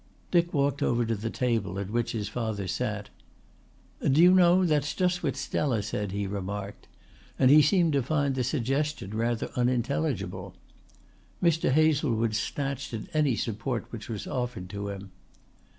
[0.31, 3.11] Dick walked over to the table at which his father sat.
[4.01, 6.87] "Do you know, that's just what Stella said," he remarked,
[7.37, 10.55] and he seemed to find the suggestion rather unintelligible.
[11.43, 11.69] Mr.
[11.69, 15.11] Hazlewood snatched at any support which was offered to him.